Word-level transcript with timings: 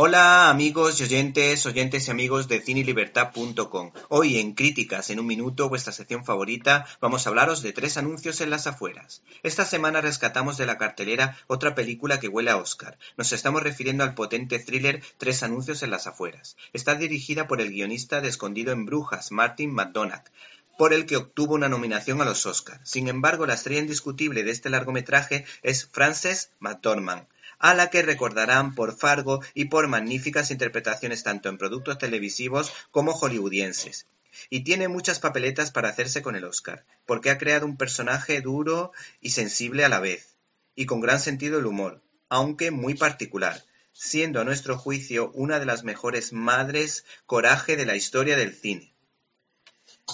Hola 0.00 0.48
amigos 0.48 1.00
y 1.00 1.02
oyentes, 1.02 1.66
oyentes 1.66 2.06
y 2.06 2.12
amigos 2.12 2.46
de 2.46 2.60
cinelibertad.com. 2.60 3.90
Hoy 4.08 4.38
en 4.38 4.54
Críticas 4.54 5.10
en 5.10 5.18
un 5.18 5.26
minuto, 5.26 5.68
vuestra 5.68 5.92
sección 5.92 6.24
favorita, 6.24 6.86
vamos 7.00 7.26
a 7.26 7.30
hablaros 7.30 7.62
de 7.62 7.72
tres 7.72 7.96
anuncios 7.96 8.40
en 8.40 8.50
las 8.50 8.68
afueras. 8.68 9.22
Esta 9.42 9.64
semana 9.64 10.00
rescatamos 10.00 10.56
de 10.56 10.66
la 10.66 10.78
cartelera 10.78 11.36
otra 11.48 11.74
película 11.74 12.20
que 12.20 12.28
huele 12.28 12.52
a 12.52 12.58
Oscar. 12.58 12.96
Nos 13.16 13.32
estamos 13.32 13.64
refiriendo 13.64 14.04
al 14.04 14.14
potente 14.14 14.60
thriller 14.60 15.02
Tres 15.16 15.42
anuncios 15.42 15.82
en 15.82 15.90
las 15.90 16.06
afueras. 16.06 16.56
Está 16.72 16.94
dirigida 16.94 17.48
por 17.48 17.60
el 17.60 17.70
guionista 17.70 18.20
de 18.20 18.28
Escondido 18.28 18.70
en 18.70 18.86
Brujas, 18.86 19.32
Martin 19.32 19.74
McDonagh 19.74 20.30
por 20.78 20.92
el 20.92 21.06
que 21.06 21.16
obtuvo 21.16 21.56
una 21.56 21.68
nominación 21.68 22.22
a 22.22 22.24
los 22.24 22.46
Oscar. 22.46 22.80
Sin 22.84 23.08
embargo, 23.08 23.46
la 23.46 23.54
estrella 23.54 23.80
indiscutible 23.80 24.44
de 24.44 24.52
este 24.52 24.70
largometraje 24.70 25.44
es 25.64 25.86
Frances 25.86 26.52
McDormand, 26.60 27.26
a 27.58 27.74
la 27.74 27.90
que 27.90 28.02
recordarán 28.02 28.76
por 28.76 28.96
Fargo 28.96 29.42
y 29.54 29.64
por 29.64 29.88
magníficas 29.88 30.52
interpretaciones 30.52 31.24
tanto 31.24 31.48
en 31.48 31.58
productos 31.58 31.98
televisivos 31.98 32.72
como 32.92 33.12
hollywoodienses. 33.12 34.06
Y 34.50 34.60
tiene 34.60 34.86
muchas 34.86 35.18
papeletas 35.18 35.72
para 35.72 35.88
hacerse 35.88 36.22
con 36.22 36.36
el 36.36 36.44
Oscar, 36.44 36.84
porque 37.06 37.30
ha 37.30 37.38
creado 37.38 37.66
un 37.66 37.76
personaje 37.76 38.40
duro 38.40 38.92
y 39.20 39.30
sensible 39.30 39.84
a 39.84 39.88
la 39.88 39.98
vez, 39.98 40.36
y 40.76 40.86
con 40.86 41.00
gran 41.00 41.18
sentido 41.18 41.56
del 41.56 41.66
humor, 41.66 42.02
aunque 42.28 42.70
muy 42.70 42.94
particular, 42.94 43.64
siendo 43.92 44.40
a 44.40 44.44
nuestro 44.44 44.78
juicio 44.78 45.32
una 45.34 45.58
de 45.58 45.66
las 45.66 45.82
mejores 45.82 46.32
madres 46.32 47.04
coraje 47.26 47.76
de 47.76 47.84
la 47.84 47.96
historia 47.96 48.36
del 48.36 48.54
cine. 48.54 48.94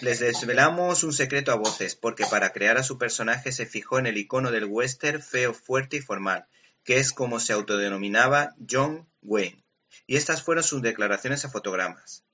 Les 0.00 0.20
desvelamos 0.20 1.02
un 1.02 1.12
secreto 1.12 1.50
a 1.50 1.56
voces, 1.56 1.96
porque 1.96 2.24
para 2.26 2.52
crear 2.52 2.78
a 2.78 2.84
su 2.84 2.98
personaje 2.98 3.50
se 3.50 3.66
fijó 3.66 3.98
en 3.98 4.06
el 4.06 4.16
icono 4.16 4.52
del 4.52 4.66
western 4.66 5.20
feo, 5.20 5.52
fuerte 5.52 5.96
y 5.96 6.00
formal, 6.00 6.46
que 6.84 6.98
es 6.98 7.12
como 7.12 7.40
se 7.40 7.52
autodenominaba 7.52 8.54
John 8.70 9.08
Wayne, 9.22 9.64
y 10.06 10.16
estas 10.16 10.42
fueron 10.42 10.62
sus 10.62 10.82
declaraciones 10.82 11.44
a 11.44 11.50
fotogramas. 11.50 12.24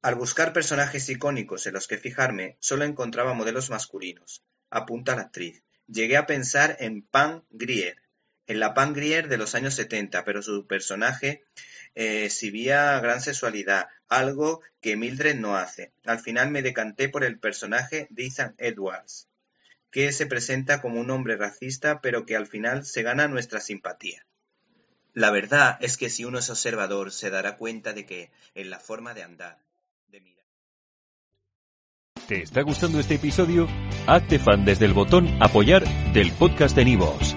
Al 0.00 0.14
buscar 0.14 0.52
personajes 0.52 1.08
icónicos 1.08 1.66
en 1.66 1.74
los 1.74 1.86
que 1.86 1.98
fijarme, 1.98 2.56
solo 2.60 2.84
encontraba 2.84 3.34
modelos 3.34 3.68
masculinos, 3.68 4.42
apunta 4.70 5.16
la 5.16 5.22
actriz. 5.22 5.62
Llegué 5.86 6.16
a 6.16 6.26
pensar 6.26 6.76
en 6.80 7.02
Pan 7.02 7.44
Grier, 7.50 8.03
en 8.46 8.60
la 8.60 8.74
Pan 8.74 8.92
Grier 8.92 9.28
de 9.28 9.38
los 9.38 9.54
años 9.54 9.74
70, 9.74 10.24
pero 10.24 10.42
su 10.42 10.66
personaje 10.66 11.44
eh, 11.94 12.24
exhibía 12.24 12.98
gran 13.00 13.20
sexualidad, 13.20 13.88
algo 14.08 14.60
que 14.80 14.96
Mildred 14.96 15.36
no 15.36 15.56
hace. 15.56 15.92
Al 16.04 16.20
final 16.20 16.50
me 16.50 16.62
decanté 16.62 17.08
por 17.08 17.24
el 17.24 17.38
personaje 17.38 18.06
de 18.10 18.26
Ethan 18.26 18.54
Edwards, 18.58 19.28
que 19.90 20.10
se 20.12 20.26
presenta 20.26 20.80
como 20.80 21.00
un 21.00 21.10
hombre 21.10 21.36
racista, 21.36 22.00
pero 22.00 22.26
que 22.26 22.36
al 22.36 22.46
final 22.46 22.84
se 22.84 23.02
gana 23.02 23.28
nuestra 23.28 23.60
simpatía. 23.60 24.26
La 25.12 25.30
verdad 25.30 25.78
es 25.80 25.96
que 25.96 26.10
si 26.10 26.24
uno 26.24 26.40
es 26.40 26.50
observador 26.50 27.12
se 27.12 27.30
dará 27.30 27.56
cuenta 27.56 27.92
de 27.92 28.04
que 28.04 28.30
en 28.56 28.70
la 28.70 28.80
forma 28.80 29.14
de 29.14 29.22
andar, 29.22 29.60
de 30.08 30.20
mirar. 30.20 30.44
¿Te 32.26 32.42
está 32.42 32.62
gustando 32.62 32.98
este 32.98 33.14
episodio? 33.14 33.68
Hazte 34.08 34.40
fan 34.40 34.64
desde 34.64 34.86
el 34.86 34.92
botón 34.92 35.28
apoyar 35.40 35.84
del 36.12 36.32
podcast 36.32 36.74
de 36.74 36.84
Nivos. 36.84 37.36